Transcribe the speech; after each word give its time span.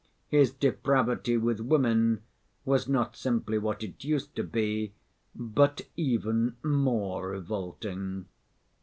His 0.29 0.49
depravity 0.51 1.37
with 1.37 1.59
women 1.59 2.23
was 2.65 2.87
not 2.89 3.15
simply 3.15 3.59
what 3.59 3.83
it 3.83 4.03
used 4.03 4.35
to 4.35 4.43
be, 4.43 4.93
but 5.35 5.81
even 5.95 6.55
more 6.63 7.29
revolting. 7.29 8.25